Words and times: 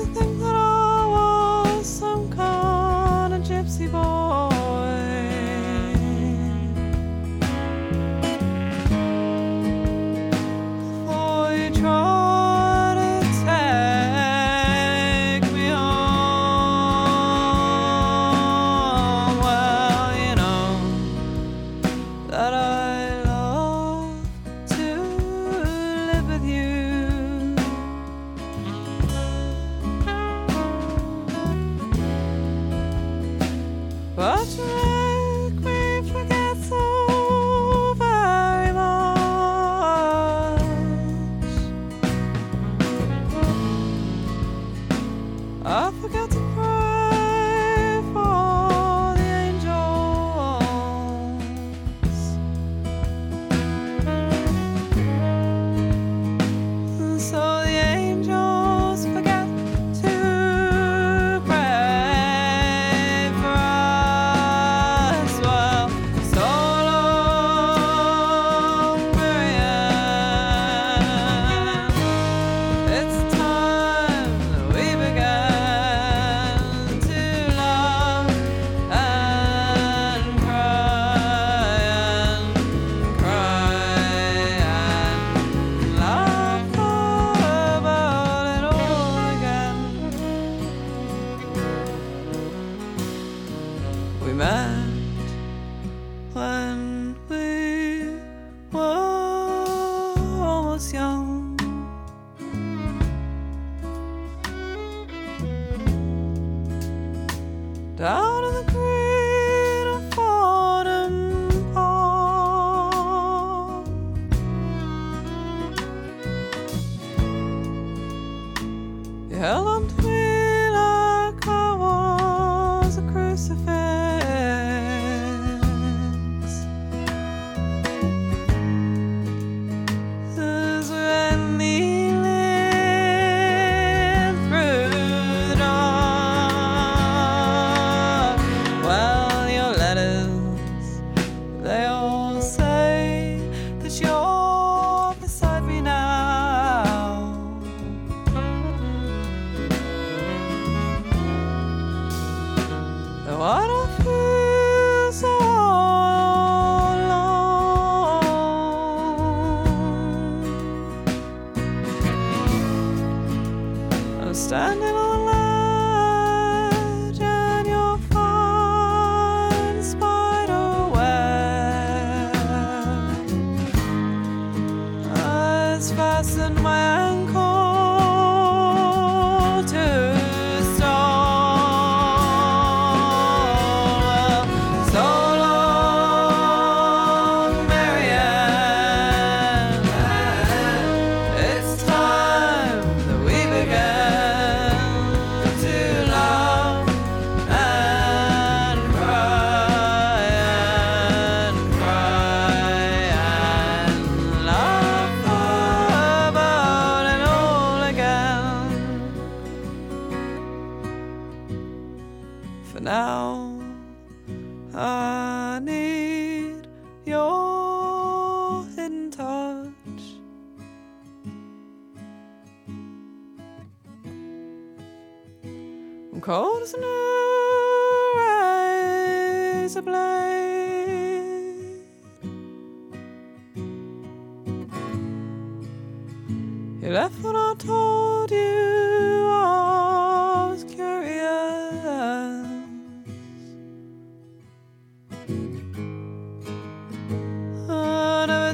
I 0.00 0.02
used 0.02 0.29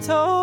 told 0.06 0.36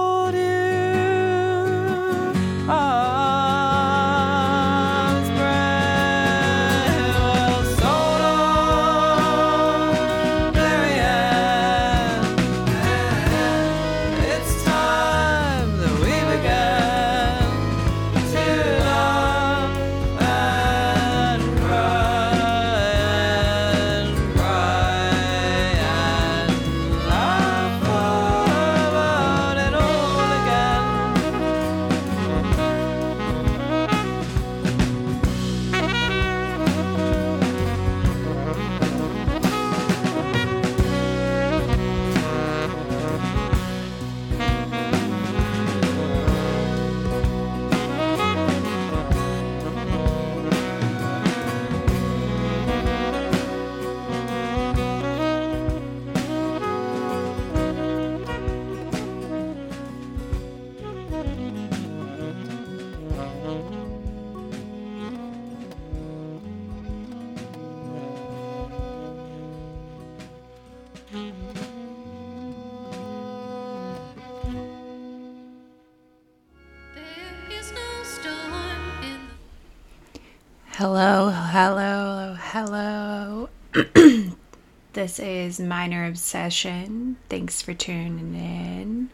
Minor 85.83 86.06
Obsession. 86.06 87.18
Thanks 87.27 87.62
for 87.62 87.74
tuning 87.74 88.35
in. 88.35 89.09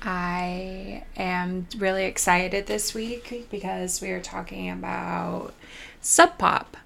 I 0.00 1.04
am 1.18 1.66
really 1.76 2.06
excited 2.06 2.64
this 2.64 2.94
week 2.94 3.46
because 3.50 4.00
we 4.00 4.08
are 4.08 4.22
talking 4.22 4.70
about 4.70 5.52
Sub 6.00 6.38
Pop. 6.38 6.78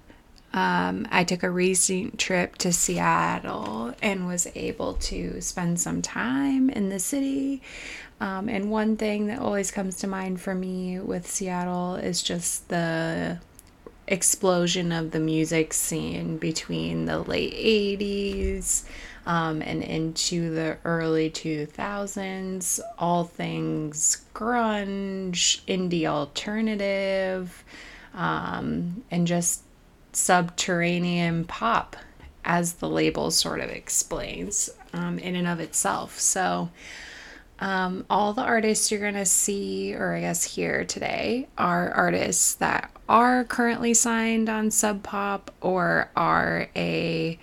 Um, 0.51 1.07
I 1.09 1.23
took 1.23 1.41
a 1.41 1.49
recent 1.49 2.19
trip 2.19 2.57
to 2.57 2.73
Seattle 2.73 3.93
and 4.01 4.27
was 4.27 4.49
able 4.53 4.95
to 4.95 5.39
spend 5.39 5.79
some 5.79 6.01
time 6.01 6.69
in 6.69 6.89
the 6.89 6.99
city. 6.99 7.61
Um, 8.19 8.49
and 8.49 8.69
one 8.69 8.97
thing 8.97 9.27
that 9.27 9.39
always 9.39 9.71
comes 9.71 9.95
to 9.99 10.07
mind 10.07 10.41
for 10.41 10.53
me 10.53 10.99
with 10.99 11.25
Seattle 11.25 11.95
is 11.95 12.21
just 12.21 12.67
the 12.67 13.39
explosion 14.07 14.91
of 14.91 15.11
the 15.11 15.19
music 15.19 15.73
scene 15.73 16.37
between 16.37 17.05
the 17.05 17.19
late 17.19 17.53
80s 17.53 18.83
um, 19.25 19.61
and 19.61 19.83
into 19.83 20.53
the 20.53 20.77
early 20.85 21.29
2000s. 21.29 22.79
All 22.97 23.25
things 23.25 24.25
grunge, 24.33 25.61
indie 25.65 26.05
alternative, 26.05 27.63
um, 28.13 29.03
and 29.11 29.27
just 29.27 29.61
subterranean 30.13 31.43
pop, 31.43 31.95
as 32.45 32.75
the 32.75 32.89
label 32.89 33.29
sort 33.29 33.59
of 33.59 33.69
explains 33.69 34.69
um, 34.93 35.19
in 35.19 35.35
and 35.35 35.47
of 35.47 35.59
itself. 35.59 36.17
So, 36.19 36.69
um, 37.59 38.05
all 38.09 38.33
the 38.33 38.41
artists 38.41 38.91
you're 38.91 38.99
going 38.99 39.15
to 39.15 39.25
see, 39.25 39.95
or 39.95 40.13
I 40.13 40.21
guess 40.21 40.43
hear 40.43 40.85
today, 40.85 41.47
are 41.57 41.91
artists 41.91 42.55
that 42.55 42.91
are 43.09 43.43
currently 43.45 43.93
signed 43.93 44.49
on 44.49 44.69
Sub 44.69 45.01
Pop 45.01 45.51
or 45.61 46.09
are 46.15 46.67
a 46.75 47.39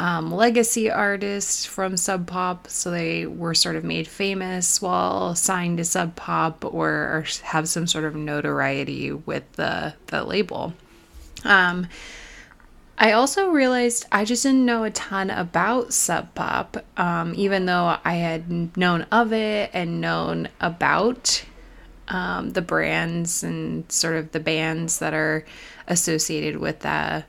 um, 0.00 0.32
legacy 0.32 0.90
artist 0.90 1.68
from 1.68 1.96
Sub 1.96 2.26
Pop. 2.26 2.68
So 2.68 2.90
they 2.90 3.26
were 3.26 3.54
sort 3.54 3.76
of 3.76 3.84
made 3.84 4.08
famous 4.08 4.80
while 4.80 5.34
signed 5.34 5.78
to 5.78 5.84
Sub 5.84 6.16
Pop 6.16 6.64
or 6.64 7.24
have 7.42 7.68
some 7.68 7.86
sort 7.86 8.04
of 8.04 8.14
notoriety 8.14 9.12
with 9.12 9.52
the, 9.52 9.94
the 10.06 10.24
label. 10.24 10.72
Um, 11.44 11.88
I 13.00 13.12
also 13.12 13.50
realized 13.50 14.06
I 14.10 14.24
just 14.24 14.42
didn't 14.42 14.66
know 14.66 14.82
a 14.82 14.90
ton 14.90 15.30
about 15.30 15.92
Sub 15.92 16.34
Pop, 16.34 16.78
um, 16.96 17.32
even 17.36 17.66
though 17.66 17.96
I 18.04 18.14
had 18.14 18.76
known 18.76 19.02
of 19.12 19.32
it 19.32 19.70
and 19.72 20.00
known 20.00 20.48
about 20.60 21.44
um, 22.08 22.50
the 22.50 22.62
brands 22.62 23.44
and 23.44 23.90
sort 23.90 24.16
of 24.16 24.32
the 24.32 24.40
bands 24.40 24.98
that 24.98 25.14
are 25.14 25.44
associated 25.86 26.58
with 26.58 26.80
the 26.80 27.24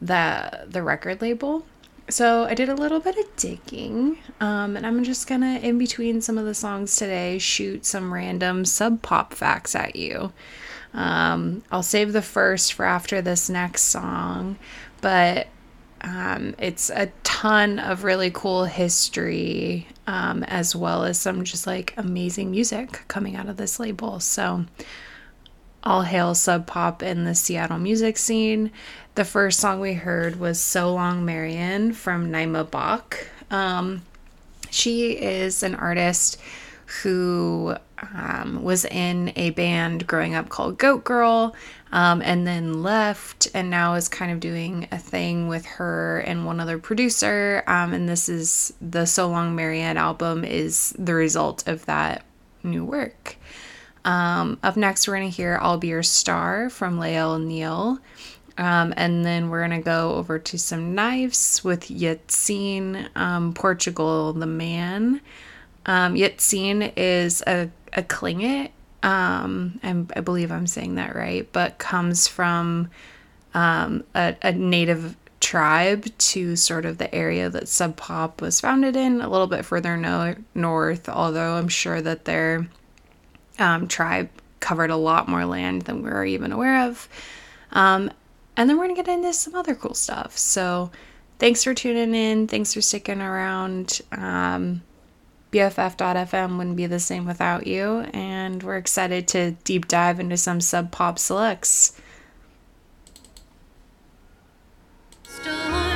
the 0.00 0.66
the 0.68 0.82
record 0.82 1.22
label. 1.22 1.64
So 2.08 2.44
I 2.44 2.54
did 2.54 2.68
a 2.68 2.74
little 2.74 2.98
bit 2.98 3.16
of 3.16 3.36
digging, 3.36 4.18
um, 4.40 4.76
and 4.76 4.84
I'm 4.84 5.04
just 5.04 5.28
gonna 5.28 5.60
in 5.60 5.78
between 5.78 6.20
some 6.20 6.38
of 6.38 6.44
the 6.44 6.54
songs 6.54 6.96
today 6.96 7.38
shoot 7.38 7.86
some 7.86 8.12
random 8.12 8.64
Sub 8.64 9.00
Pop 9.00 9.32
facts 9.32 9.76
at 9.76 9.94
you. 9.94 10.32
Um, 10.94 11.62
I'll 11.70 11.82
save 11.82 12.12
the 12.12 12.22
first 12.22 12.74
for 12.74 12.84
after 12.84 13.22
this 13.22 13.48
next 13.48 13.84
song, 13.84 14.58
but 15.00 15.48
um, 16.02 16.54
it's 16.58 16.90
a 16.90 17.12
ton 17.22 17.78
of 17.78 18.04
really 18.04 18.30
cool 18.32 18.64
history 18.64 19.86
um, 20.06 20.42
as 20.44 20.74
well 20.74 21.04
as 21.04 21.18
some 21.18 21.44
just 21.44 21.66
like 21.66 21.94
amazing 21.96 22.50
music 22.50 23.02
coming 23.08 23.36
out 23.36 23.48
of 23.48 23.56
this 23.56 23.78
label. 23.78 24.20
So, 24.20 24.66
all 25.84 26.02
hail 26.02 26.34
Sub 26.34 26.66
Pop 26.66 27.02
in 27.02 27.24
the 27.24 27.34
Seattle 27.34 27.78
music 27.78 28.16
scene. 28.16 28.70
The 29.14 29.24
first 29.24 29.58
song 29.58 29.80
we 29.80 29.94
heard 29.94 30.38
was 30.38 30.60
So 30.60 30.92
Long 30.92 31.24
Marianne 31.24 31.92
from 31.92 32.30
Naima 32.30 32.68
Bock. 32.70 33.26
Um, 33.50 34.02
she 34.70 35.12
is 35.12 35.62
an 35.62 35.74
artist 35.74 36.40
who 37.00 37.74
um, 38.14 38.62
was 38.62 38.84
in 38.84 39.32
a 39.36 39.50
band 39.50 40.06
growing 40.06 40.34
up 40.34 40.48
called 40.48 40.78
Goat 40.78 41.04
Girl 41.04 41.54
um, 41.92 42.22
and 42.22 42.46
then 42.46 42.82
left 42.82 43.48
and 43.54 43.70
now 43.70 43.94
is 43.94 44.08
kind 44.08 44.32
of 44.32 44.40
doing 44.40 44.88
a 44.92 44.98
thing 44.98 45.48
with 45.48 45.64
her 45.64 46.18
and 46.20 46.44
one 46.44 46.60
other 46.60 46.78
producer. 46.78 47.62
Um, 47.66 47.92
and 47.92 48.08
this 48.08 48.28
is 48.28 48.72
the 48.80 49.06
So 49.06 49.28
Long 49.28 49.54
Marianne 49.54 49.96
album 49.96 50.44
is 50.44 50.94
the 50.98 51.14
result 51.14 51.66
of 51.68 51.86
that 51.86 52.24
new 52.62 52.84
work. 52.84 53.36
Um, 54.04 54.58
up 54.62 54.76
next, 54.76 55.06
we're 55.06 55.16
going 55.16 55.30
to 55.30 55.36
hear 55.36 55.58
I'll 55.62 55.78
Be 55.78 55.88
Your 55.88 56.02
Star 56.02 56.68
from 56.70 56.98
Lael 56.98 57.38
Neale. 57.38 57.98
Um, 58.58 58.92
and 58.96 59.24
then 59.24 59.48
we're 59.48 59.66
going 59.66 59.80
to 59.80 59.84
go 59.84 60.14
over 60.14 60.38
to 60.38 60.58
some 60.58 60.94
knives 60.94 61.64
with 61.64 61.90
Ya 61.90 62.16
Tseen 62.28 63.08
um, 63.14 63.54
Portugal 63.54 64.32
the 64.32 64.46
Man. 64.46 65.20
Um, 65.86 66.16
Ya 66.16 66.28
Tseen 66.36 66.92
is 66.96 67.42
a, 67.46 67.70
a 67.92 68.02
Tlingit, 68.02 68.70
um, 69.02 69.80
I 69.82 70.20
believe 70.20 70.52
I'm 70.52 70.66
saying 70.66 70.94
that 70.94 71.14
right, 71.16 71.48
but 71.52 71.78
comes 71.78 72.28
from 72.28 72.90
um, 73.54 74.04
a, 74.14 74.36
a 74.42 74.52
native 74.52 75.16
tribe 75.40 76.06
to 76.18 76.54
sort 76.54 76.84
of 76.86 76.98
the 76.98 77.12
area 77.12 77.50
that 77.50 77.66
Sub 77.66 77.96
Pop 77.96 78.40
was 78.40 78.60
founded 78.60 78.94
in, 78.94 79.20
a 79.20 79.28
little 79.28 79.48
bit 79.48 79.64
further 79.64 79.96
no- 79.96 80.36
north, 80.54 81.08
although 81.08 81.54
I'm 81.54 81.68
sure 81.68 82.00
that 82.00 82.24
their 82.24 82.68
um, 83.58 83.88
tribe 83.88 84.30
covered 84.60 84.90
a 84.90 84.96
lot 84.96 85.28
more 85.28 85.44
land 85.44 85.82
than 85.82 86.02
we 86.02 86.10
are 86.10 86.24
even 86.24 86.52
aware 86.52 86.86
of. 86.88 87.08
Um, 87.72 88.10
and 88.56 88.70
then 88.70 88.78
we're 88.78 88.84
going 88.84 88.96
to 88.96 89.02
get 89.02 89.12
into 89.12 89.32
some 89.32 89.56
other 89.56 89.74
cool 89.74 89.94
stuff. 89.94 90.38
So 90.38 90.92
thanks 91.38 91.64
for 91.64 91.74
tuning 91.74 92.14
in. 92.14 92.46
Thanks 92.46 92.72
for 92.72 92.80
sticking 92.80 93.20
around. 93.20 94.00
BFF.FM 95.52 96.56
wouldn't 96.56 96.76
be 96.76 96.86
the 96.86 96.98
same 96.98 97.26
without 97.26 97.66
you, 97.66 98.06
and 98.14 98.62
we're 98.62 98.78
excited 98.78 99.28
to 99.28 99.52
deep 99.64 99.86
dive 99.86 100.18
into 100.18 100.38
some 100.38 100.62
sub 100.62 100.90
pop 100.90 101.18
selects. 101.18 102.00
You 105.44 105.91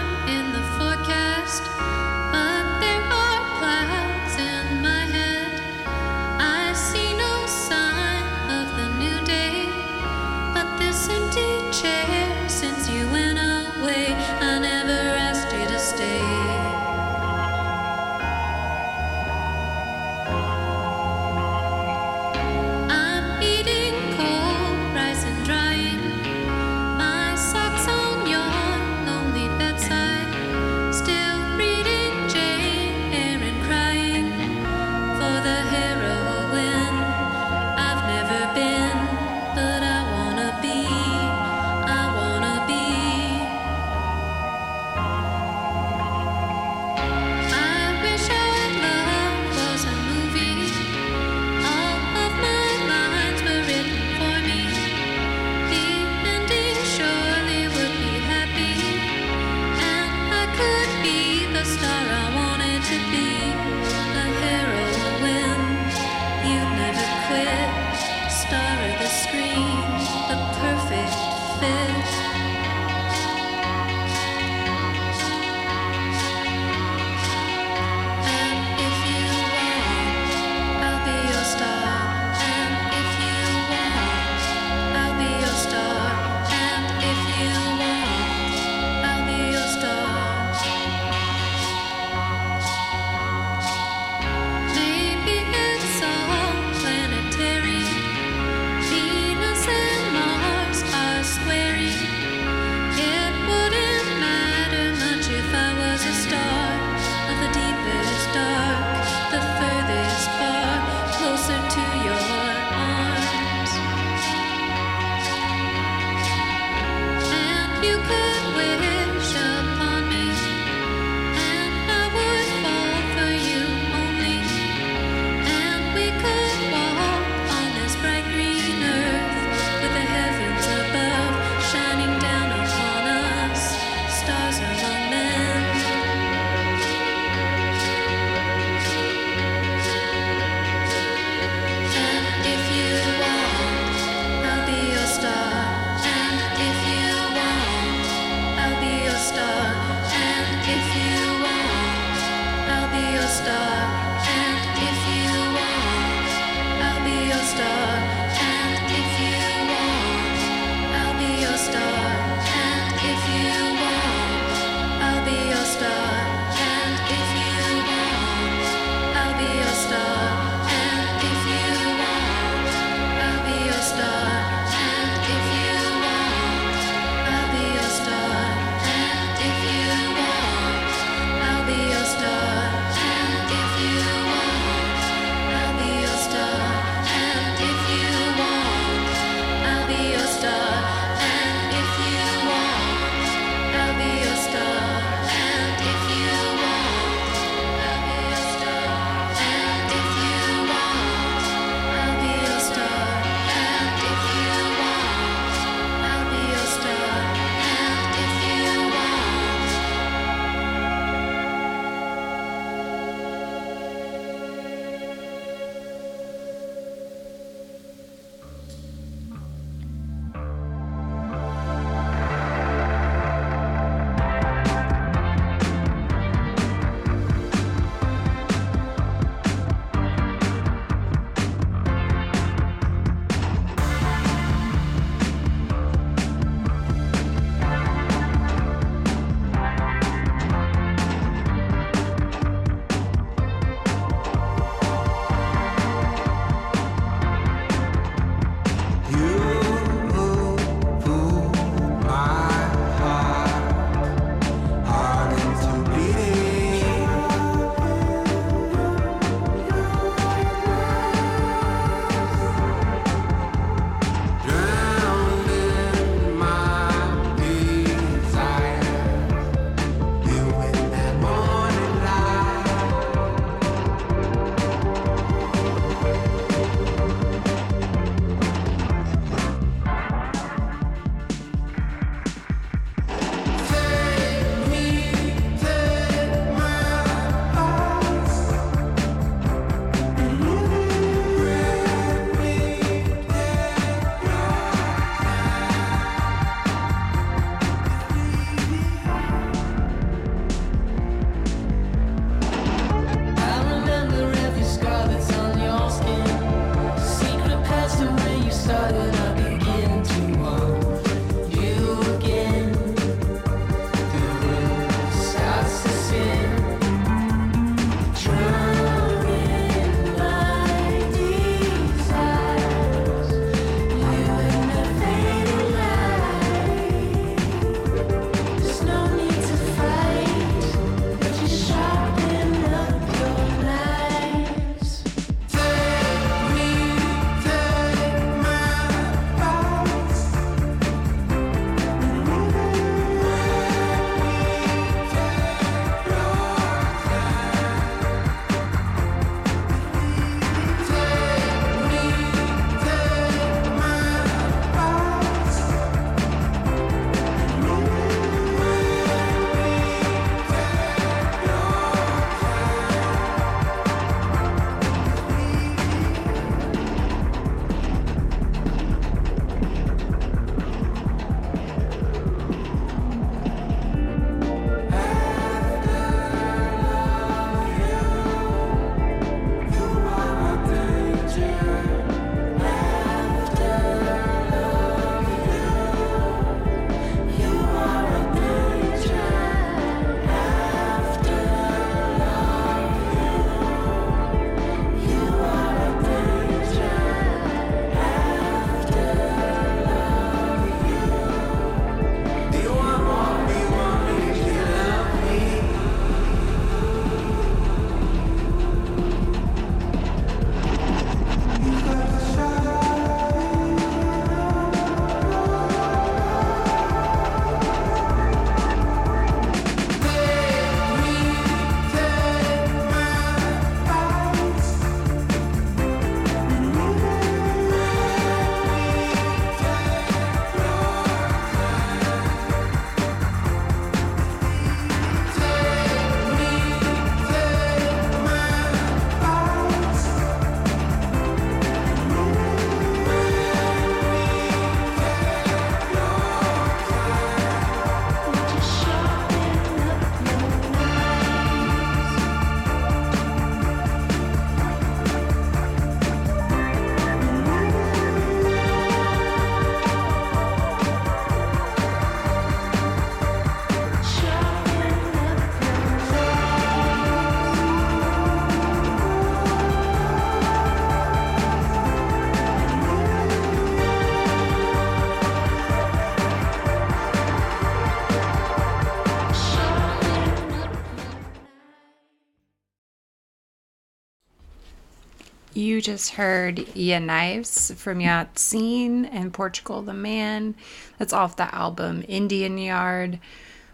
just 485.86 486.14
heard 486.14 486.66
Ya 486.75 486.99
Knives 486.99 487.70
from 487.76 488.00
Ya 488.00 488.25
Tseen 488.34 489.04
and 489.04 489.32
Portugal 489.32 489.82
the 489.82 489.94
Man. 489.94 490.56
That's 490.99 491.12
off 491.12 491.36
the 491.36 491.54
album 491.54 492.04
Indian 492.08 492.58
Yard. 492.58 493.20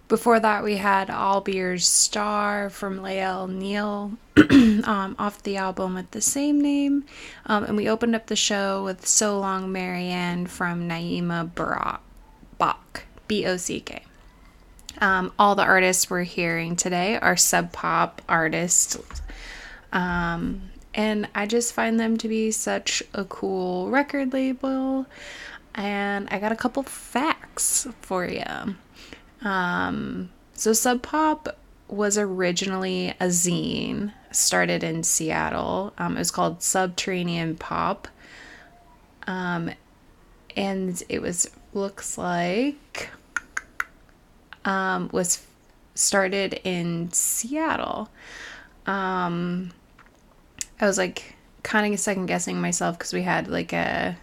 Before 0.08 0.38
that, 0.38 0.62
we 0.62 0.76
had 0.76 1.08
All 1.08 1.40
Beers 1.40 1.88
Star 1.88 2.68
from 2.68 3.00
Lael 3.00 3.46
Neale 3.46 4.12
um, 4.84 5.16
off 5.18 5.42
the 5.42 5.56
album 5.56 5.94
with 5.94 6.10
the 6.10 6.20
same 6.20 6.60
name. 6.60 7.06
Um, 7.46 7.64
and 7.64 7.78
we 7.78 7.88
opened 7.88 8.14
up 8.14 8.26
the 8.26 8.36
show 8.36 8.84
with 8.84 9.06
So 9.06 9.38
Long 9.38 9.72
Marianne 9.72 10.46
from 10.46 10.86
Naima 10.86 11.54
Barak, 11.54 12.02
Bock, 12.58 13.04
B 13.26 13.46
O 13.46 13.56
C 13.56 13.80
K. 13.80 14.02
Um, 15.00 15.32
all 15.38 15.54
the 15.54 15.64
artists 15.64 16.10
we're 16.10 16.24
hearing 16.24 16.76
today 16.76 17.18
are 17.18 17.38
sub 17.38 17.72
pop 17.72 18.20
artists. 18.28 18.98
Um, 19.94 20.71
and 20.94 21.28
I 21.34 21.46
just 21.46 21.72
find 21.72 21.98
them 21.98 22.16
to 22.18 22.28
be 22.28 22.50
such 22.50 23.02
a 23.14 23.24
cool 23.24 23.90
record 23.90 24.32
label. 24.32 25.06
And 25.74 26.28
I 26.30 26.38
got 26.38 26.52
a 26.52 26.56
couple 26.56 26.82
facts 26.82 27.86
for 28.02 28.26
you. 28.26 28.74
Um, 29.42 30.30
so 30.52 30.72
Sub 30.72 31.02
Pop 31.02 31.56
was 31.88 32.18
originally 32.18 33.10
a 33.20 33.26
zine 33.26 34.12
started 34.30 34.84
in 34.84 35.02
Seattle. 35.02 35.92
Um, 35.98 36.16
it 36.16 36.20
was 36.20 36.30
called 36.30 36.62
Subterranean 36.62 37.56
Pop. 37.56 38.08
Um, 39.26 39.70
and 40.56 41.02
it 41.08 41.22
was 41.22 41.50
looks 41.74 42.18
like 42.18 43.08
um, 44.64 45.08
was 45.12 45.44
started 45.94 46.60
in 46.64 47.12
Seattle. 47.12 48.10
Um, 48.86 49.72
I 50.82 50.86
was 50.86 50.98
like 50.98 51.36
kind 51.62 51.94
of 51.94 52.00
second 52.00 52.26
guessing 52.26 52.60
myself 52.60 52.98
because 52.98 53.12
we 53.12 53.22
had 53.22 53.46
like 53.46 53.72
a 53.72 54.16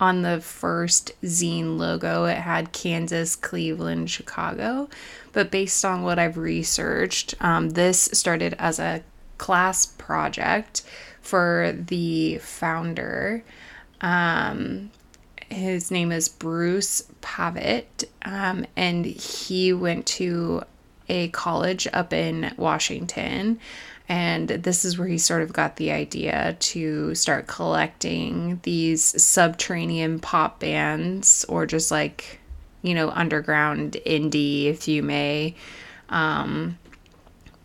on 0.00 0.22
the 0.22 0.40
first 0.40 1.10
zine 1.22 1.76
logo 1.76 2.24
it 2.24 2.36
had 2.36 2.72
Kansas, 2.72 3.34
Cleveland, 3.34 4.10
Chicago. 4.10 4.88
But 5.32 5.50
based 5.50 5.84
on 5.84 6.02
what 6.02 6.20
I've 6.20 6.36
researched, 6.36 7.34
um, 7.40 7.70
this 7.70 8.08
started 8.12 8.54
as 8.60 8.78
a 8.78 9.02
class 9.38 9.86
project 9.86 10.82
for 11.20 11.74
the 11.76 12.38
founder. 12.38 13.42
Um, 14.00 14.92
his 15.50 15.90
name 15.90 16.12
is 16.12 16.28
Bruce 16.28 17.08
Pavitt, 17.22 18.08
um, 18.22 18.66
and 18.76 19.04
he 19.04 19.72
went 19.72 20.06
to 20.06 20.62
a 21.08 21.28
college 21.28 21.86
up 21.92 22.12
in 22.12 22.54
Washington. 22.56 23.58
And 24.08 24.48
this 24.48 24.84
is 24.84 24.98
where 24.98 25.08
he 25.08 25.16
sort 25.16 25.42
of 25.42 25.52
got 25.52 25.76
the 25.76 25.90
idea 25.90 26.56
to 26.58 27.14
start 27.14 27.46
collecting 27.46 28.60
these 28.62 29.22
subterranean 29.22 30.20
pop 30.20 30.60
bands 30.60 31.44
or 31.48 31.64
just 31.64 31.90
like, 31.90 32.40
you 32.82 32.94
know, 32.94 33.08
underground 33.10 33.96
indie, 34.04 34.66
if 34.66 34.86
you 34.88 35.02
may, 35.02 35.54
um, 36.10 36.78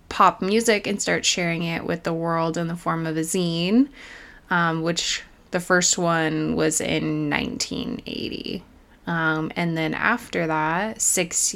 pop 0.08 0.42
music 0.42 0.88
and 0.88 1.02
start 1.02 1.26
sharing 1.26 1.64
it 1.64 1.86
with 1.86 2.04
the 2.04 2.14
world 2.14 2.58
in 2.58 2.68
the 2.68 2.76
form 2.76 3.06
of 3.06 3.18
a 3.18 3.22
zine, 3.22 3.90
um, 4.50 4.82
which 4.82 5.24
the 5.52 5.60
first 5.60 5.98
one 5.98 6.56
was 6.56 6.80
in 6.80 7.30
1980. 7.30 8.64
Um, 9.08 9.52
and 9.56 9.78
then 9.78 9.94
after 9.94 10.48
that, 10.48 11.02
six 11.02 11.56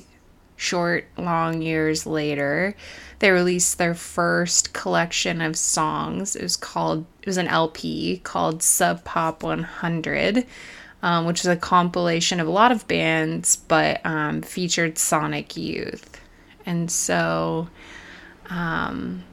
short, 0.55 1.05
long 1.17 1.61
years 1.61 2.05
later, 2.05 2.75
they 3.19 3.31
released 3.31 3.77
their 3.77 3.93
first 3.93 4.73
collection 4.73 5.41
of 5.41 5.55
songs. 5.55 6.35
It 6.35 6.43
was 6.43 6.57
called, 6.57 7.05
it 7.21 7.27
was 7.27 7.37
an 7.37 7.47
LP 7.47 8.19
called 8.23 8.63
Sub 8.63 9.03
Pop 9.03 9.43
100, 9.43 10.45
um, 11.01 11.25
which 11.25 11.41
is 11.41 11.47
a 11.47 11.55
compilation 11.55 12.39
of 12.39 12.47
a 12.47 12.51
lot 12.51 12.71
of 12.71 12.87
bands, 12.87 13.55
but 13.55 14.05
um, 14.05 14.41
featured 14.41 14.97
Sonic 14.97 15.57
Youth. 15.57 16.19
And 16.65 16.89
so, 16.89 17.67
um, 18.49 19.23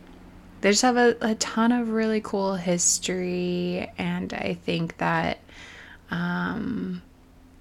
they 0.61 0.70
just 0.70 0.83
have 0.83 0.96
a, 0.96 1.16
a 1.20 1.35
ton 1.37 1.72
of 1.72 1.90
really 1.90 2.20
cool 2.20 2.54
history 2.54 3.90
and 3.98 4.33
i 4.33 4.56
think 4.62 4.96
that 4.98 5.38
um, 6.11 7.02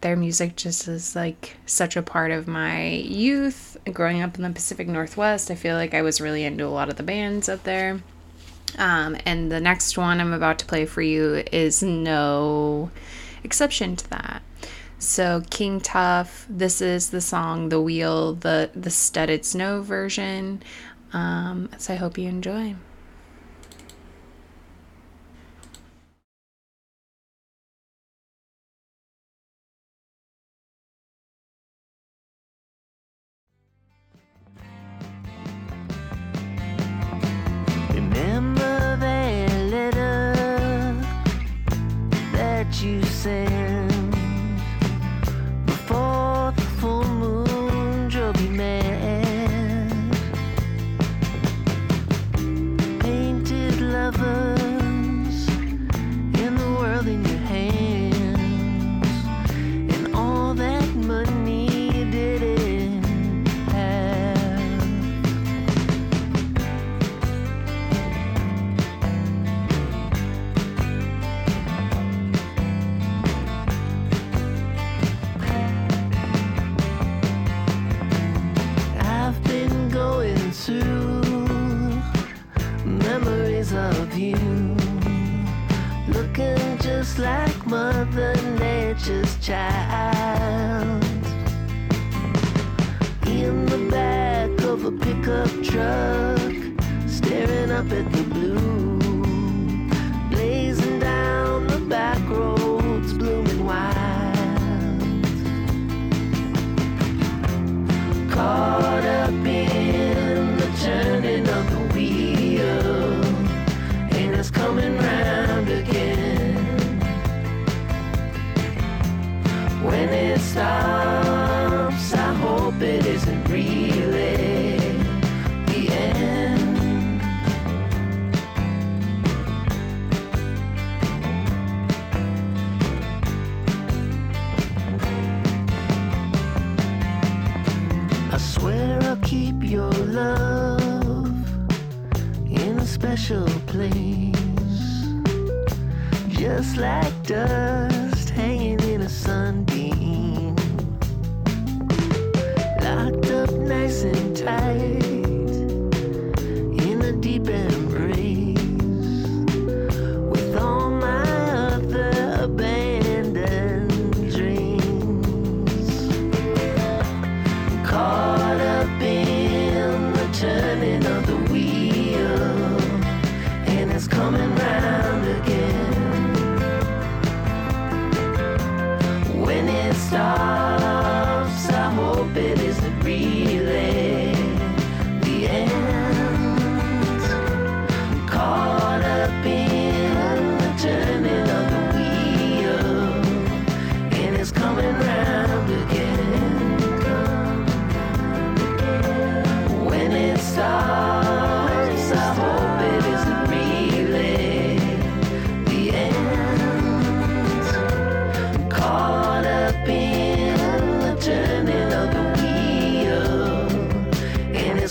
their 0.01 0.15
music 0.15 0.55
just 0.55 0.87
is 0.87 1.15
like 1.15 1.57
such 1.65 1.95
a 1.95 2.01
part 2.01 2.31
of 2.31 2.47
my 2.47 2.89
youth 2.89 3.77
growing 3.91 4.21
up 4.21 4.35
in 4.35 4.43
the 4.43 4.49
pacific 4.49 4.87
northwest 4.87 5.51
i 5.51 5.55
feel 5.55 5.75
like 5.75 5.93
i 5.93 6.01
was 6.01 6.21
really 6.21 6.43
into 6.43 6.65
a 6.65 6.67
lot 6.67 6.89
of 6.89 6.95
the 6.95 7.03
bands 7.03 7.49
up 7.49 7.63
there 7.63 8.01
um, 8.77 9.17
and 9.25 9.51
the 9.51 9.59
next 9.59 9.97
one 9.97 10.21
i'm 10.21 10.33
about 10.33 10.59
to 10.59 10.65
play 10.65 10.85
for 10.85 11.01
you 11.01 11.43
is 11.51 11.83
no 11.83 12.91
exception 13.43 13.95
to 13.95 14.09
that 14.09 14.41
so 14.99 15.41
King 15.49 15.79
Tuff, 15.79 16.45
this 16.49 16.81
is 16.81 17.09
the 17.09 17.21
song 17.21 17.69
"The 17.69 17.79
Wheel," 17.79 18.33
the 18.35 18.69
the 18.75 18.89
studded 18.89 19.45
snow 19.45 19.81
version. 19.81 20.61
Um, 21.13 21.69
so 21.77 21.93
I 21.93 21.95
hope 21.95 22.17
you 22.17 22.27
enjoy. 22.27 22.75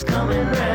coming 0.09 0.51
round. 0.53 0.68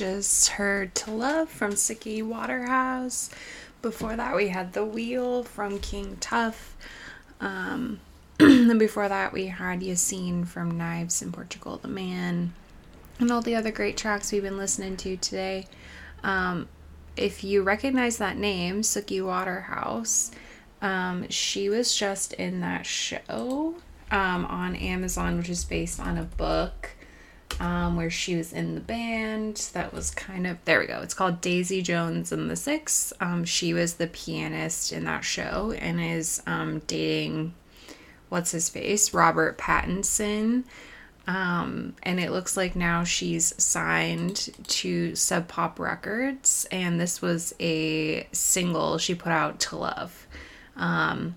Just 0.00 0.48
heard 0.48 0.94
To 0.94 1.10
Love 1.10 1.50
from 1.50 1.72
Suki 1.72 2.22
Waterhouse. 2.22 3.28
Before 3.82 4.16
that, 4.16 4.34
we 4.34 4.48
had 4.48 4.72
The 4.72 4.82
Wheel 4.82 5.44
from 5.44 5.78
King 5.78 6.16
Tuff. 6.20 6.74
Um, 7.38 8.00
and 8.40 8.78
before 8.78 9.10
that, 9.10 9.34
we 9.34 9.48
had 9.48 9.82
Ya 9.82 9.96
Tseen 9.96 10.46
from 10.46 10.78
Knives 10.78 11.20
in 11.20 11.32
Portugal, 11.32 11.76
The 11.82 11.88
Man, 11.88 12.54
and 13.18 13.30
all 13.30 13.42
the 13.42 13.54
other 13.54 13.70
great 13.70 13.98
tracks 13.98 14.32
we've 14.32 14.42
been 14.42 14.56
listening 14.56 14.96
to 14.96 15.18
today. 15.18 15.66
Um, 16.22 16.66
if 17.14 17.44
you 17.44 17.62
recognize 17.62 18.16
that 18.16 18.38
name, 18.38 18.80
Suki 18.80 19.22
Waterhouse, 19.22 20.30
um, 20.80 21.28
she 21.28 21.68
was 21.68 21.94
just 21.94 22.32
in 22.32 22.60
that 22.60 22.86
show 22.86 23.74
um, 24.10 24.46
on 24.46 24.76
Amazon, 24.76 25.36
which 25.36 25.50
is 25.50 25.66
based 25.66 26.00
on 26.00 26.16
a 26.16 26.24
book 26.24 26.92
um, 27.58 27.96
where 27.96 28.10
she 28.10 28.36
was 28.36 28.52
in 28.52 28.74
the 28.74 28.80
band. 28.80 29.70
That 29.72 29.92
was 29.92 30.10
kind 30.10 30.46
of 30.46 30.64
there 30.64 30.80
we 30.80 30.86
go. 30.86 31.00
It's 31.00 31.14
called 31.14 31.40
Daisy 31.40 31.82
Jones 31.82 32.32
and 32.32 32.50
the 32.50 32.56
Six. 32.56 33.12
Um, 33.20 33.44
she 33.44 33.74
was 33.74 33.94
the 33.94 34.06
pianist 34.06 34.92
in 34.92 35.04
that 35.04 35.24
show 35.24 35.72
and 35.78 36.00
is 36.00 36.42
um, 36.46 36.80
dating 36.86 37.54
what's 38.28 38.52
his 38.52 38.68
face 38.68 39.12
Robert 39.12 39.58
Pattinson. 39.58 40.64
Um, 41.26 41.94
and 42.02 42.18
it 42.18 42.32
looks 42.32 42.56
like 42.56 42.74
now 42.74 43.04
she's 43.04 43.54
signed 43.62 44.50
to 44.68 45.14
Sub 45.14 45.46
Pop 45.46 45.78
Records, 45.78 46.66
and 46.72 47.00
this 47.00 47.22
was 47.22 47.54
a 47.60 48.26
single 48.32 48.98
she 48.98 49.14
put 49.14 49.30
out 49.30 49.60
to 49.60 49.76
love. 49.76 50.26
Um, 50.76 51.36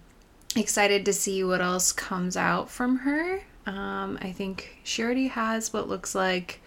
excited 0.56 1.06
to 1.06 1.14
see 1.14 1.44
what 1.44 1.62
else 1.62 1.92
comes 1.92 2.38
out 2.38 2.70
from 2.70 3.00
her. 3.00 3.42
Um, 3.66 4.18
I 4.22 4.32
think 4.32 4.80
she 4.84 5.04
already 5.04 5.28
has 5.28 5.72
what 5.72 5.88
looks 5.88 6.14
like 6.14 6.62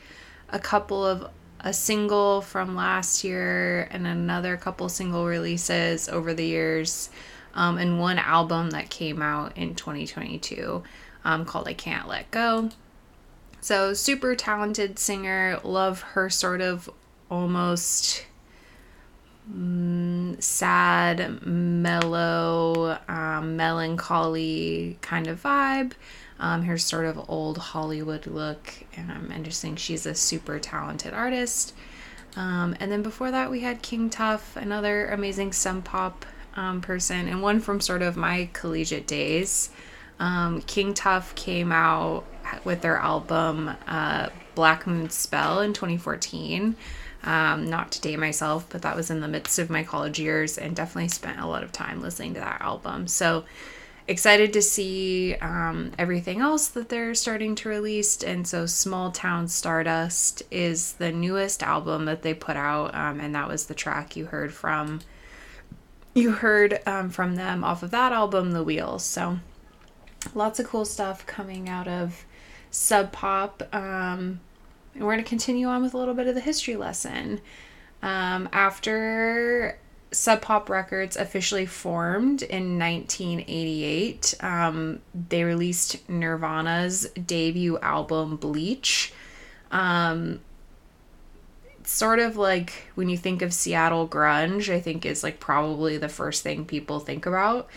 a 0.48 0.58
couple 0.58 1.04
of 1.04 1.30
a 1.60 1.72
single 1.72 2.42
from 2.42 2.76
last 2.76 3.24
year 3.24 3.88
and 3.90 4.06
another 4.06 4.56
couple 4.56 4.88
single 4.88 5.26
releases 5.26 6.08
over 6.08 6.32
the 6.32 6.44
years, 6.44 7.10
um, 7.54 7.78
and 7.78 7.98
one 7.98 8.18
album 8.18 8.70
that 8.70 8.90
came 8.90 9.20
out 9.20 9.56
in 9.56 9.74
2022 9.74 10.82
um, 11.24 11.44
called 11.44 11.66
I 11.66 11.74
Can't 11.74 12.06
Let 12.06 12.30
Go. 12.30 12.70
So, 13.60 13.94
super 13.94 14.36
talented 14.36 14.98
singer. 14.98 15.58
Love 15.64 16.02
her 16.02 16.30
sort 16.30 16.60
of 16.60 16.88
almost 17.30 18.24
mm, 19.52 20.40
sad, 20.40 21.42
mellow, 21.44 22.98
um, 23.36 23.56
melancholy 23.56 24.98
kind 25.00 25.26
of 25.26 25.42
vibe. 25.42 25.92
Um, 26.38 26.62
her 26.64 26.76
sort 26.76 27.06
of 27.06 27.30
old 27.30 27.56
Hollywood 27.56 28.26
look, 28.26 28.74
um, 28.98 29.30
and 29.32 29.44
just 29.44 29.62
think 29.62 29.78
she's 29.78 30.04
a 30.04 30.14
super 30.14 30.58
talented 30.58 31.14
artist. 31.14 31.72
Um, 32.36 32.76
and 32.78 32.92
then 32.92 33.02
before 33.02 33.30
that, 33.30 33.50
we 33.50 33.60
had 33.60 33.80
King 33.80 34.10
Tuff, 34.10 34.54
another 34.54 35.06
amazing 35.06 35.52
Sub 35.54 35.82
Pop 35.84 36.26
um, 36.54 36.82
person, 36.82 37.26
and 37.28 37.40
one 37.40 37.60
from 37.60 37.80
sort 37.80 38.02
of 38.02 38.18
my 38.18 38.50
collegiate 38.52 39.06
days. 39.06 39.70
Um, 40.20 40.60
King 40.62 40.92
Tuff 40.92 41.34
came 41.34 41.72
out 41.72 42.24
with 42.64 42.82
their 42.82 42.98
album 42.98 43.70
uh, 43.86 44.28
Black 44.54 44.86
Moon 44.86 45.08
Spell 45.08 45.60
in 45.60 45.72
2014. 45.72 46.76
Um, 47.26 47.68
not 47.68 47.90
to 47.92 48.00
date 48.00 48.20
myself, 48.20 48.66
but 48.70 48.82
that 48.82 48.94
was 48.94 49.10
in 49.10 49.20
the 49.20 49.26
midst 49.26 49.58
of 49.58 49.68
my 49.68 49.82
college 49.82 50.20
years 50.20 50.58
and 50.58 50.76
definitely 50.76 51.08
spent 51.08 51.40
a 51.40 51.46
lot 51.46 51.64
of 51.64 51.72
time 51.72 52.00
listening 52.00 52.34
to 52.34 52.40
that 52.40 52.60
album. 52.60 53.08
So 53.08 53.44
excited 54.08 54.52
to 54.52 54.62
see 54.62 55.34
um, 55.40 55.90
everything 55.98 56.40
else 56.40 56.68
that 56.68 56.88
they're 56.88 57.14
starting 57.14 57.56
to 57.56 57.68
release. 57.68 58.22
And 58.22 58.46
so 58.46 58.66
Small 58.66 59.10
Town 59.10 59.48
Stardust 59.48 60.44
is 60.50 60.92
the 60.94 61.10
newest 61.10 61.62
album 61.62 62.04
that 62.04 62.22
they 62.22 62.32
put 62.32 62.56
out, 62.56 62.94
um, 62.94 63.20
and 63.20 63.34
that 63.34 63.48
was 63.48 63.66
the 63.66 63.74
track 63.74 64.16
you 64.16 64.26
heard 64.26 64.52
from. 64.54 65.00
You 66.14 66.30
heard 66.30 66.80
um, 66.86 67.10
from 67.10 67.34
them 67.34 67.64
off 67.64 67.82
of 67.82 67.90
that 67.90 68.12
album, 68.12 68.52
The 68.52 68.62
Wheels. 68.64 69.04
So 69.04 69.38
lots 70.34 70.60
of 70.60 70.66
cool 70.66 70.84
stuff 70.84 71.26
coming 71.26 71.68
out 71.68 71.88
of 71.88 72.24
Sub 72.70 73.10
Pop. 73.12 73.62
Um, 73.74 74.40
and 74.96 75.04
we're 75.04 75.12
going 75.12 75.24
to 75.24 75.28
continue 75.28 75.66
on 75.66 75.82
with 75.82 75.94
a 75.94 75.98
little 75.98 76.14
bit 76.14 76.26
of 76.26 76.34
the 76.34 76.40
history 76.40 76.74
lesson. 76.74 77.40
Um, 78.02 78.48
after 78.52 79.78
Sub 80.10 80.40
Pop 80.40 80.70
Records 80.70 81.16
officially 81.16 81.66
formed 81.66 82.42
in 82.42 82.78
1988, 82.78 84.34
um, 84.40 85.00
they 85.28 85.44
released 85.44 86.08
Nirvana's 86.08 87.10
debut 87.10 87.78
album, 87.78 88.36
Bleach. 88.36 89.12
Um, 89.70 90.40
sort 91.84 92.18
of 92.18 92.36
like 92.36 92.90
when 92.94 93.10
you 93.10 93.18
think 93.18 93.42
of 93.42 93.52
Seattle 93.52 94.08
grunge, 94.08 94.72
I 94.72 94.80
think 94.80 95.04
is 95.04 95.22
like 95.22 95.40
probably 95.40 95.98
the 95.98 96.08
first 96.08 96.42
thing 96.42 96.64
people 96.64 97.00
think 97.00 97.26
about. 97.26 97.68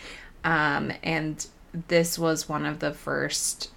Um, 0.42 0.92
and 1.02 1.46
this 1.88 2.18
was 2.18 2.48
one 2.48 2.64
of 2.64 2.78
the 2.78 2.94
first 2.94 3.70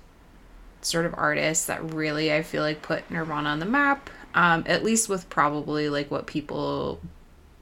sort 0.84 1.06
of 1.06 1.14
artists 1.18 1.66
that 1.66 1.94
really 1.94 2.34
I 2.34 2.44
feel 2.44 2.62
like 2.62 2.82
put 2.82 3.10
Nirvana 3.10 3.50
on 3.50 3.60
the 3.60 3.66
map. 3.66 4.10
Um, 4.36 4.64
at 4.66 4.84
least 4.84 5.10
with 5.10 5.30
probably 5.30 5.90
like 5.90 6.10
what 6.10 6.26
people 6.26 7.00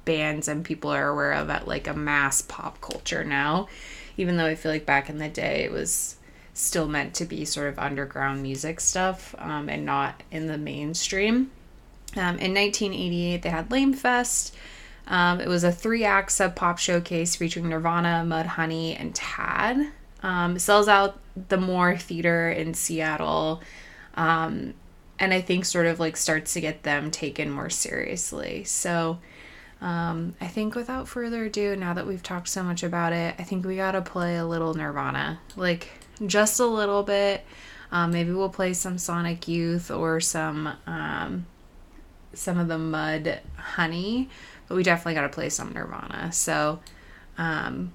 bands 0.05 0.47
and 0.47 0.63
people 0.63 0.89
are 0.89 1.09
aware 1.09 1.33
of 1.33 1.49
at 1.49 1.67
like 1.67 1.87
a 1.87 1.93
mass 1.93 2.41
pop 2.41 2.79
culture 2.81 3.23
now. 3.23 3.67
Even 4.17 4.37
though 4.37 4.45
I 4.45 4.55
feel 4.55 4.71
like 4.71 4.85
back 4.85 5.09
in 5.09 5.17
the 5.17 5.29
day 5.29 5.63
it 5.63 5.71
was 5.71 6.15
still 6.53 6.87
meant 6.87 7.13
to 7.15 7.25
be 7.25 7.45
sort 7.45 7.69
of 7.69 7.79
underground 7.79 8.41
music 8.41 8.79
stuff 8.79 9.35
um, 9.37 9.69
and 9.69 9.85
not 9.85 10.21
in 10.31 10.47
the 10.47 10.57
mainstream. 10.57 11.51
Um, 12.15 12.37
in 12.39 12.53
1988, 12.53 13.41
they 13.41 13.49
had 13.49 13.71
Lame 13.71 13.93
Fest. 13.93 14.55
Um, 15.07 15.39
it 15.39 15.47
was 15.47 15.63
a 15.63 15.71
three 15.71 16.03
act 16.03 16.31
sub 16.31 16.55
pop 16.55 16.77
showcase 16.77 17.35
featuring 17.35 17.69
Nirvana, 17.69 18.23
Mudhoney, 18.25 18.99
and 18.99 19.15
Tad. 19.15 19.91
Um, 20.23 20.59
sells 20.59 20.87
out 20.87 21.19
the 21.49 21.57
Moore 21.57 21.97
Theater 21.97 22.51
in 22.51 22.73
Seattle. 22.73 23.61
Um, 24.15 24.73
and 25.19 25.33
I 25.33 25.41
think 25.41 25.65
sort 25.65 25.85
of 25.85 25.99
like 25.99 26.17
starts 26.17 26.53
to 26.53 26.61
get 26.61 26.83
them 26.83 27.11
taken 27.11 27.49
more 27.49 27.69
seriously. 27.69 28.63
So 28.63 29.19
um, 29.81 30.35
I 30.39 30.47
think 30.47 30.75
without 30.75 31.07
further 31.07 31.45
ado, 31.45 31.75
now 31.75 31.93
that 31.93 32.07
we've 32.07 32.23
talked 32.23 32.49
so 32.49 32.63
much 32.63 32.83
about 32.83 33.13
it, 33.13 33.35
I 33.39 33.43
think 33.43 33.65
we 33.65 33.75
gotta 33.77 34.01
play 34.01 34.37
a 34.37 34.45
little 34.45 34.73
Nirvana. 34.73 35.39
Like 35.55 35.89
just 36.25 36.59
a 36.59 36.65
little 36.65 37.03
bit. 37.03 37.45
Um, 37.91 38.11
maybe 38.11 38.31
we'll 38.31 38.49
play 38.49 38.73
some 38.73 38.97
Sonic 38.97 39.47
Youth 39.47 39.91
or 39.91 40.19
some 40.21 40.73
um, 40.87 41.45
some 42.33 42.57
of 42.57 42.67
the 42.67 42.77
Mud 42.77 43.41
Honey, 43.57 44.29
but 44.67 44.75
we 44.75 44.83
definitely 44.83 45.15
got 45.15 45.23
to 45.23 45.29
play 45.29 45.49
some 45.49 45.73
Nirvana. 45.73 46.31
So, 46.31 46.79
um, 47.37 47.91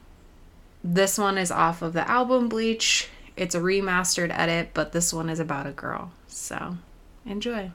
this 0.82 1.18
one 1.18 1.38
is 1.38 1.50
off 1.50 1.82
of 1.82 1.92
the 1.92 2.08
album 2.08 2.48
Bleach. 2.48 3.08
It's 3.36 3.54
a 3.54 3.60
remastered 3.60 4.30
edit, 4.36 4.70
but 4.72 4.92
this 4.92 5.12
one 5.12 5.28
is 5.28 5.40
about 5.40 5.66
a 5.66 5.72
girl. 5.72 6.12
So, 6.26 6.78
enjoy. 7.24 7.70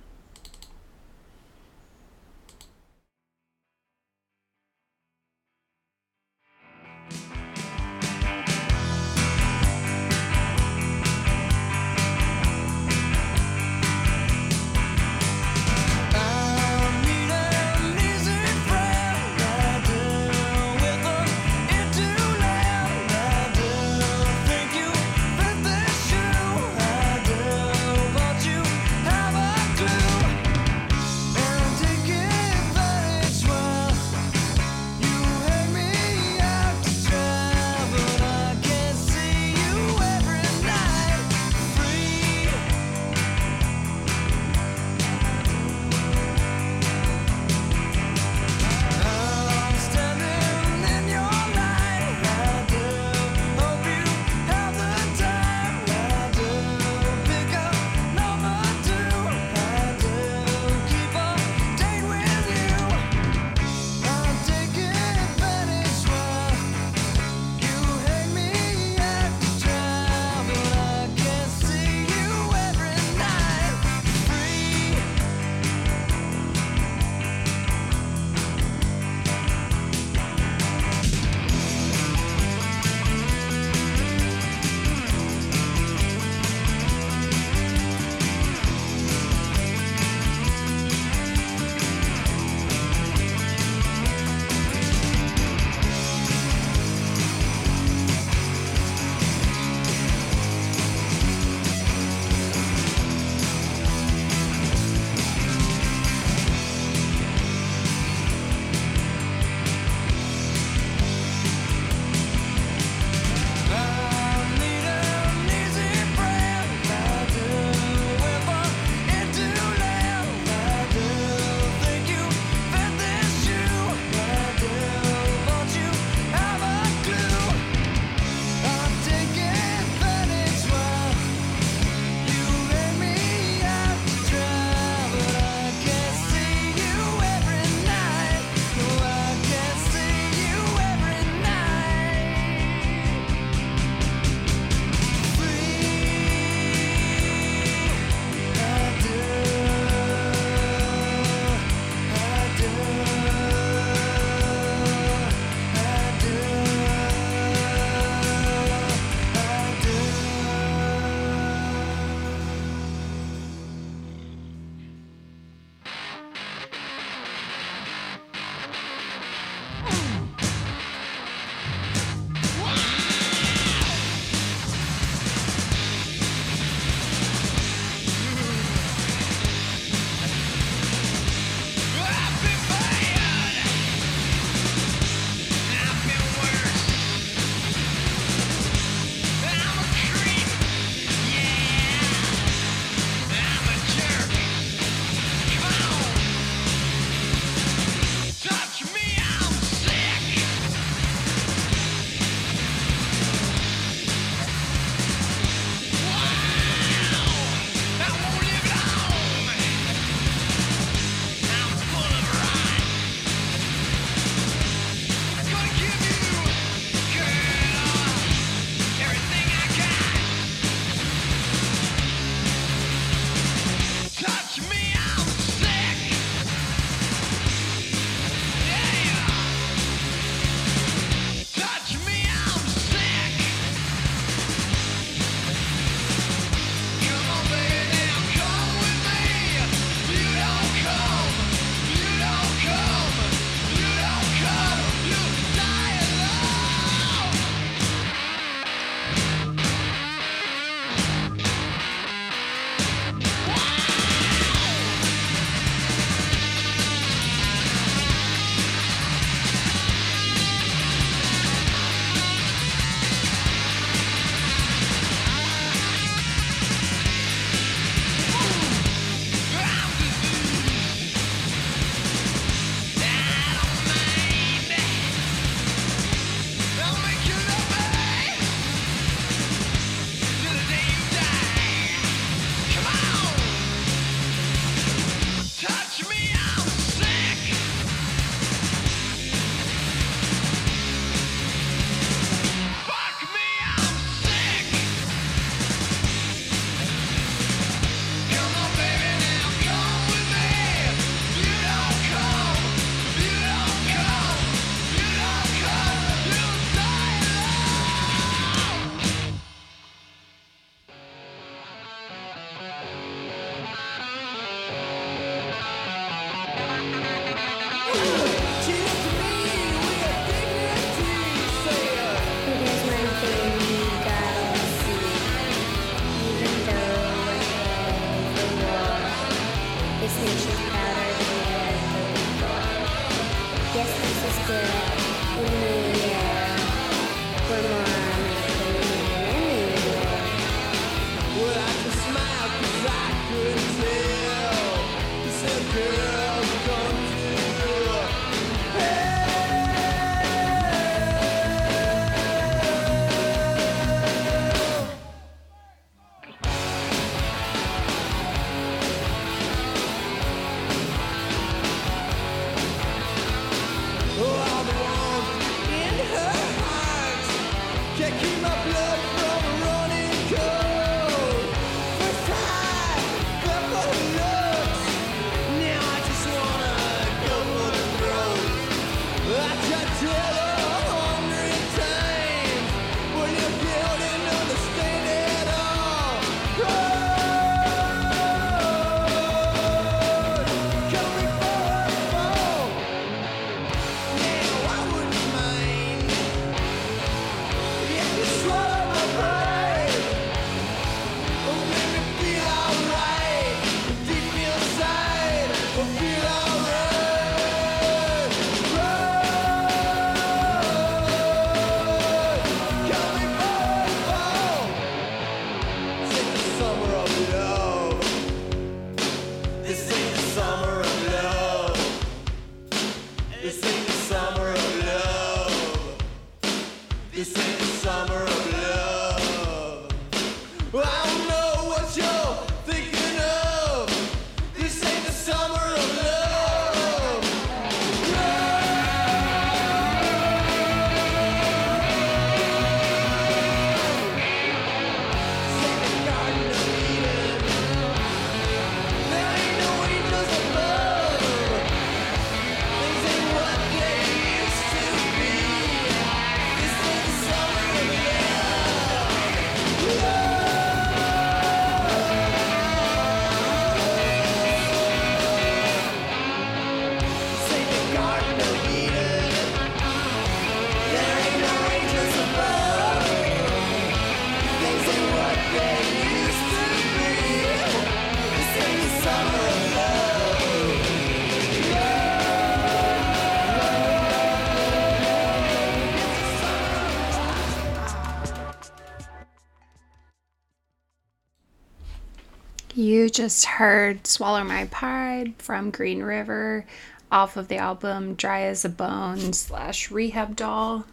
Just 493.21 493.45
heard 493.45 494.07
Swallow 494.07 494.43
My 494.43 494.65
Pride 494.65 495.35
from 495.37 495.69
Green 495.69 496.01
River 496.01 496.65
off 497.11 497.37
of 497.37 497.49
the 497.49 497.57
album 497.57 498.15
Dry 498.15 498.41
as 498.41 498.65
a 498.65 498.69
Bone 498.69 499.31
slash 499.33 499.91
Rehab 499.91 500.35
Doll. 500.35 500.87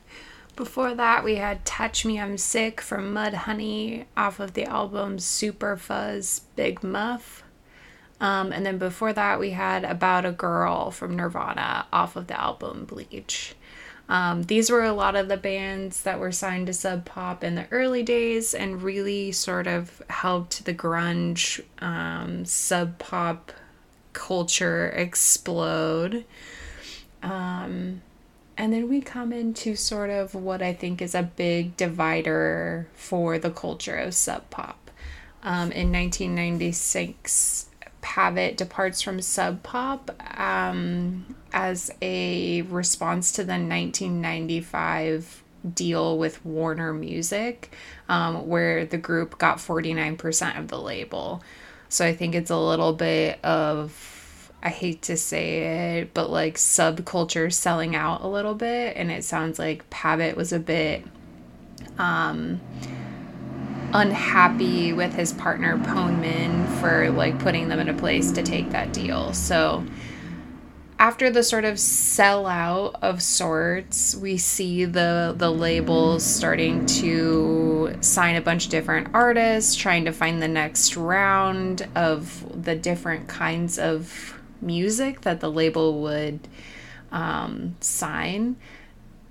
Before 0.55 0.93
that, 0.93 1.25
we 1.25 1.37
had 1.37 1.65
Touch 1.65 2.05
Me 2.05 2.21
I'm 2.21 2.37
Sick 2.37 2.83
from 2.83 3.15
Mudhoney 3.15 4.05
off 4.15 4.41
of 4.41 4.53
the 4.53 4.67
album 4.67 5.19
Super 5.19 5.75
Fuzz 5.79 6.43
Big 6.55 6.83
Muff. 6.83 7.45
Um, 8.21 8.53
and 8.53 8.67
then 8.67 8.77
before 8.77 9.15
that, 9.15 9.41
we 9.41 9.53
had 9.53 9.85
About 9.85 10.27
a 10.27 10.33
Girl 10.33 10.91
from 10.91 11.17
Nirvana 11.17 11.87
off 11.91 12.15
of 12.15 12.27
the 12.27 12.39
album 12.39 12.85
Bleach. 12.85 13.55
Um, 14.09 14.45
these 14.45 14.71
were 14.71 14.85
a 14.85 14.93
lot 14.93 15.17
of 15.17 15.29
the 15.29 15.37
bands 15.37 16.03
that 16.03 16.19
were 16.19 16.33
signed 16.33 16.67
to 16.69 16.73
Sub 16.73 17.05
Pop 17.05 17.45
in 17.45 17.57
the 17.57 17.67
early 17.71 18.03
days 18.03 18.55
and 18.55 18.83
really 18.83 19.33
sort 19.33 19.67
of 19.67 20.03
helped 20.09 20.65
the 20.65 20.73
grunge 20.73 21.61
um, 21.81 22.47
Sub 22.47 22.99
Pop 22.99 23.53
culture 24.15 24.89
explode. 24.89 26.25
Um, 27.23 28.01
and 28.57 28.73
then 28.73 28.89
we 28.89 29.01
come 29.01 29.33
into 29.33 29.77
sort 29.77 30.11
of 30.11 30.35
what 30.35 30.63
I 30.63 30.73
think 30.73 31.03
is 31.03 31.15
a 31.15 31.23
big 31.23 31.77
divider 31.77 32.89
for 32.95 33.39
the 33.39 33.51
culture 33.51 33.97
of 33.97 34.15
Sub 34.15 34.49
Pop. 34.51 34.91
Um, 35.43 35.71
in 35.71 35.93
1996, 35.93 37.68
Pavitt 38.01 38.57
departs 38.57 39.03
from 39.03 39.21
Sub 39.21 39.63
Pop 39.63 40.11
um, 40.41 41.35
as 41.53 41.91
a 42.01 42.63
response 42.63 43.33
to 43.33 43.43
the 43.43 43.53
1995 43.53 45.43
deal 45.75 46.19
with 46.19 46.45
Warner 46.45 46.93
Music, 46.93 47.73
um, 48.09 48.47
where 48.49 48.85
the 48.87 48.99
group 48.99 49.39
got 49.39 49.59
49% 49.59 50.59
of 50.59 50.69
the 50.69 50.81
label. 50.81 51.43
So 51.89 52.05
I 52.05 52.15
think 52.15 52.35
it's 52.35 52.51
a 52.51 52.57
little 52.57 52.93
bit 52.93 53.43
of, 53.45 54.53
I 54.63 54.69
hate 54.69 55.03
to 55.03 55.17
say 55.17 56.01
it, 56.01 56.15
but 56.15 56.31
like 56.31 56.57
subculture 56.57 57.53
selling 57.53 57.97
out 57.97 58.23
a 58.23 58.29
little 58.29 58.55
bit. 58.55 58.97
And 58.97 59.11
it 59.11 59.25
sounds 59.25 59.59
like 59.59 59.89
Pavitt 59.91 60.37
was 60.37 60.53
a 60.53 60.61
bit 60.61 61.05
unhappy 63.93 64.93
with 64.93 65.15
his 65.15 65.33
partner 65.33 65.79
Poneman 65.79 66.67
for 66.81 67.11
like 67.11 67.39
putting 67.39 67.69
them 67.69 67.79
in 67.79 67.89
a 67.89 67.95
place 67.95 68.33
to 68.33 68.43
take 68.43 68.71
that 68.71 68.93
deal. 68.93 69.33
So 69.33 69.85
after 70.99 71.31
the 71.31 71.43
sort 71.43 71.65
of 71.65 71.77
sellout 71.77 72.97
of 73.03 73.23
sorts, 73.23 74.17
we 74.17 74.37
see 74.37 74.85
the 74.85 75.35
the 75.37 75.51
labels 75.51 76.25
starting 76.25 76.87
to 76.87 77.97
sign 78.01 78.37
a 78.37 78.41
bunch 78.41 78.65
of 78.65 78.71
different 78.71 79.09
artists, 79.15 79.75
trying 79.75 80.05
to 80.07 80.13
find 80.13 80.43
the 80.43 80.49
next 80.49 80.97
round 80.97 81.89
of 81.95 82.63
the 82.65 82.75
different 82.75 83.29
kinds 83.29 83.79
of 83.79 84.35
music 84.61 85.21
that 85.21 85.41
the 85.41 85.51
label 85.51 86.03
would 86.03 86.41
um, 87.13 87.77
sign. 87.81 88.57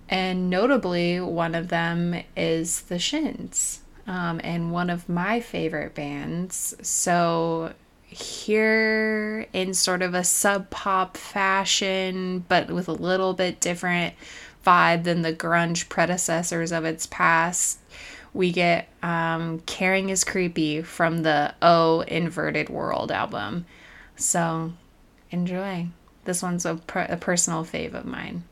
And 0.09 0.49
notably, 0.49 1.19
one 1.19 1.53
of 1.53 1.67
them 1.67 2.15
is 2.37 2.81
the 2.83 2.97
Shins, 2.97 3.81
um, 4.07 4.39
and 4.43 4.71
one 4.71 4.89
of 4.89 5.07
my 5.09 5.39
favorite 5.39 5.93
bands. 5.93 6.75
So, 6.81 7.73
here 8.03 9.45
in 9.51 9.73
sort 9.73 10.01
of 10.01 10.13
a 10.13 10.23
sub 10.23 10.69
pop 10.69 11.17
fashion, 11.17 12.45
but 12.47 12.71
with 12.71 12.87
a 12.87 12.93
little 12.93 13.33
bit 13.33 13.59
different 13.59 14.15
vibe 14.65 15.03
than 15.03 15.21
the 15.21 15.33
grunge 15.33 15.89
predecessors 15.89 16.71
of 16.71 16.85
its 16.85 17.05
past, 17.07 17.79
we 18.33 18.51
get 18.51 18.87
um, 19.03 19.59
Caring 19.65 20.09
is 20.09 20.23
Creepy 20.23 20.81
from 20.81 21.23
the 21.23 21.53
O 21.61 22.01
Inverted 22.01 22.69
World 22.69 23.11
album. 23.11 23.65
So, 24.15 24.71
enjoy. 25.29 25.87
This 26.23 26.41
one's 26.41 26.65
a, 26.65 26.79
a 26.95 27.17
personal 27.17 27.65
fave 27.65 27.93
of 27.93 28.05
mine. 28.05 28.43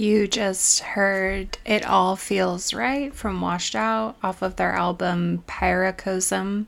You 0.00 0.26
just 0.26 0.80
heard 0.80 1.58
It 1.66 1.84
All 1.84 2.16
Feels 2.16 2.72
Right 2.72 3.14
from 3.14 3.42
Washed 3.42 3.74
Out 3.74 4.16
off 4.22 4.40
of 4.40 4.56
their 4.56 4.72
album 4.72 5.44
Paracosm. 5.46 6.66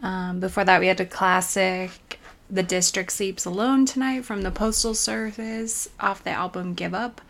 Um, 0.00 0.38
before 0.38 0.64
that, 0.64 0.78
we 0.78 0.86
had 0.86 1.00
a 1.00 1.06
classic 1.06 2.20
The 2.48 2.62
District 2.62 3.10
Sleeps 3.10 3.46
Alone 3.46 3.84
Tonight 3.84 4.24
from 4.24 4.42
the 4.42 4.52
Postal 4.52 4.94
Service 4.94 5.88
off 5.98 6.22
the 6.22 6.30
album 6.30 6.74
Give 6.74 6.94
Up. 6.94 7.20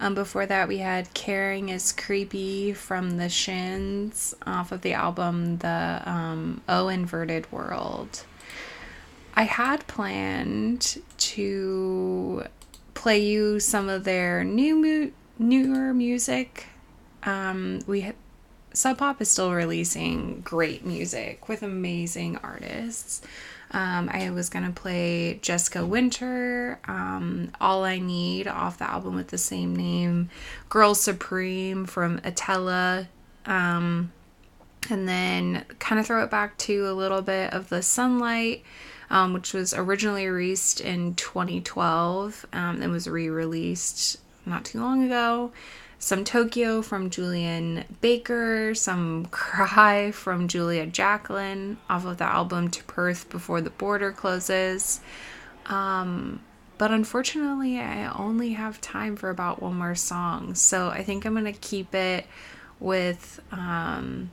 Um, 0.00 0.16
before 0.16 0.46
that, 0.46 0.66
we 0.66 0.78
had 0.78 1.14
Caring 1.14 1.68
is 1.68 1.92
Creepy 1.92 2.72
from 2.72 3.18
the 3.18 3.28
Shins 3.28 4.34
off 4.44 4.72
of 4.72 4.82
the 4.82 4.94
album 4.94 5.58
The 5.58 6.02
um, 6.04 6.60
O 6.68 6.88
Inverted 6.88 7.52
World. 7.52 8.24
I 9.36 9.44
had 9.44 9.86
planned 9.86 11.00
to 11.18 12.42
play 13.06 13.20
you 13.20 13.60
some 13.60 13.88
of 13.88 14.02
their 14.02 14.42
new 14.42 14.74
mu- 14.74 15.12
newer 15.38 15.94
music. 15.94 16.66
Um, 17.22 17.78
we 17.86 18.00
ha- 18.00 18.12
Sub 18.72 18.98
Pop 18.98 19.22
is 19.22 19.30
still 19.30 19.52
releasing 19.52 20.40
great 20.40 20.84
music 20.84 21.48
with 21.48 21.62
amazing 21.62 22.36
artists. 22.38 23.22
Um, 23.70 24.10
I 24.12 24.30
was 24.30 24.48
gonna 24.48 24.72
play 24.72 25.38
Jessica 25.40 25.86
Winter, 25.86 26.80
um, 26.88 27.52
All 27.60 27.84
I 27.84 28.00
Need 28.00 28.48
off 28.48 28.78
the 28.78 28.90
album 28.90 29.14
with 29.14 29.28
the 29.28 29.38
same 29.38 29.76
name, 29.76 30.28
Girl 30.68 30.96
Supreme 30.96 31.86
from 31.86 32.18
Atella, 32.22 33.06
um, 33.44 34.10
and 34.90 35.08
then 35.08 35.64
kind 35.78 36.00
of 36.00 36.08
throw 36.08 36.24
it 36.24 36.30
back 36.32 36.58
to 36.58 36.90
a 36.90 36.92
little 36.92 37.22
bit 37.22 37.52
of 37.52 37.68
the 37.68 37.82
Sunlight, 37.82 38.64
um, 39.10 39.32
which 39.32 39.52
was 39.52 39.74
originally 39.74 40.26
released 40.26 40.80
in 40.80 41.14
2012 41.14 42.46
um, 42.52 42.82
and 42.82 42.92
was 42.92 43.06
re 43.06 43.28
released 43.28 44.18
not 44.44 44.64
too 44.64 44.80
long 44.80 45.04
ago. 45.04 45.52
Some 45.98 46.24
Tokyo 46.24 46.82
from 46.82 47.08
Julien 47.08 47.84
Baker, 48.00 48.74
some 48.74 49.26
Cry 49.26 50.10
from 50.10 50.46
Julia 50.46 50.86
Jacklin 50.86 51.78
off 51.88 52.04
of 52.04 52.18
the 52.18 52.24
album 52.24 52.70
To 52.70 52.84
Perth 52.84 53.30
Before 53.30 53.60
the 53.60 53.70
Border 53.70 54.12
Closes. 54.12 55.00
Um, 55.66 56.40
but 56.78 56.90
unfortunately, 56.90 57.80
I 57.80 58.12
only 58.12 58.52
have 58.52 58.80
time 58.80 59.16
for 59.16 59.30
about 59.30 59.62
one 59.62 59.76
more 59.76 59.94
song. 59.94 60.54
So 60.54 60.88
I 60.88 61.02
think 61.02 61.24
I'm 61.24 61.42
to 61.46 61.52
keep 61.52 61.94
it 61.94 62.26
with 62.78 63.40
um, 63.50 64.30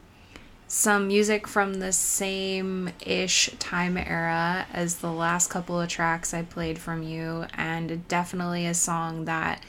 some 0.73 1.07
music 1.07 1.47
from 1.47 1.75
the 1.75 1.91
same 1.93 2.89
ish 3.05 3.47
time 3.59 3.95
era 3.95 4.65
as 4.73 4.95
the 4.95 5.11
last 5.11 5.51
couple 5.51 5.79
of 5.79 5.87
tracks 5.87 6.33
I 6.33 6.41
played 6.41 6.79
from 6.79 7.03
you, 7.03 7.45
and 7.53 8.07
definitely 8.07 8.65
a 8.65 8.73
song 8.73 9.25
that 9.25 9.61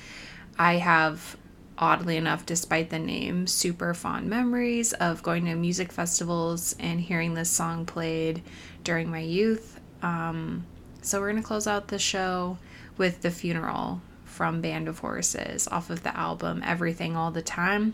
I 0.59 0.77
have, 0.77 1.37
oddly 1.77 2.17
enough, 2.17 2.47
despite 2.47 2.89
the 2.89 2.99
name, 2.99 3.47
super 3.47 3.93
fond 3.93 4.31
memories 4.31 4.95
of 4.95 5.23
going 5.23 5.45
to 5.45 5.55
music 5.57 5.93
festivals 5.93 6.75
and 6.81 6.99
hearing 6.99 7.35
this 7.35 7.51
song 7.51 7.85
played 7.85 8.41
during 8.83 9.11
my 9.11 9.21
youth. 9.21 9.79
Um, 10.01 10.65
so 11.03 11.21
we're 11.21 11.33
going 11.33 11.43
to 11.43 11.47
close 11.47 11.67
out 11.67 11.89
the 11.89 11.99
show 11.99 12.57
with 12.97 13.21
The 13.21 13.31
Funeral 13.31 14.01
from 14.25 14.63
Band 14.63 14.89
of 14.89 15.01
Horses 15.01 15.69
off 15.69 15.91
of 15.91 16.03
the 16.03 16.17
album 16.17 16.63
Everything 16.65 17.15
All 17.15 17.31
the 17.31 17.43
Time. 17.43 17.93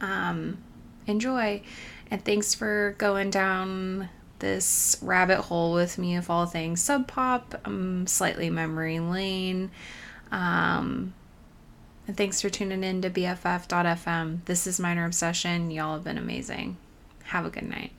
Um, 0.00 0.58
enjoy. 1.06 1.62
And 2.10 2.24
thanks 2.24 2.54
for 2.54 2.94
going 2.98 3.30
down 3.30 4.08
this 4.38 4.96
rabbit 5.00 5.40
hole 5.42 5.72
with 5.72 5.98
me 5.98 6.16
of 6.16 6.30
all 6.30 6.46
things 6.46 6.82
sub 6.82 7.08
pop, 7.08 7.60
um, 7.64 8.06
slightly 8.06 8.50
memory 8.50 9.00
lane. 9.00 9.70
Um, 10.30 11.14
and 12.06 12.16
thanks 12.16 12.40
for 12.40 12.48
tuning 12.48 12.84
in 12.84 13.02
to 13.02 13.10
BFF.fm. 13.10 14.44
This 14.44 14.66
is 14.66 14.78
Minor 14.78 15.06
Obsession. 15.06 15.70
Y'all 15.70 15.94
have 15.94 16.04
been 16.04 16.18
amazing. 16.18 16.76
Have 17.24 17.46
a 17.46 17.50
good 17.50 17.68
night. 17.68 17.92